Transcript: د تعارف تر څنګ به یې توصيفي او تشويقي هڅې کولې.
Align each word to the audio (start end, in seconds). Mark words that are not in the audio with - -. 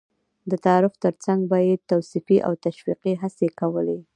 د 0.49 0.51
تعارف 0.65 0.93
تر 1.03 1.13
څنګ 1.25 1.39
به 1.49 1.57
یې 1.67 1.75
توصيفي 1.91 2.37
او 2.47 2.53
تشويقي 2.65 3.13
هڅې 3.21 3.47
کولې. 3.59 3.99